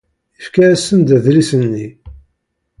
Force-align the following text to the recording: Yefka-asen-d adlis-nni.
Yefka-asen-d 0.37 1.09
adlis-nni. 1.15 1.87